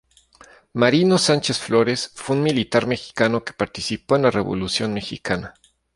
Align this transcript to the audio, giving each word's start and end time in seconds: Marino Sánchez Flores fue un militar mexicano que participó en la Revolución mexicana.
Marino 0.73 1.19
Sánchez 1.19 1.59
Flores 1.59 2.09
fue 2.15 2.35
un 2.35 2.41
militar 2.41 2.87
mexicano 2.87 3.43
que 3.43 3.53
participó 3.53 4.15
en 4.15 4.23
la 4.23 4.31
Revolución 4.31 4.95
mexicana. 4.95 5.53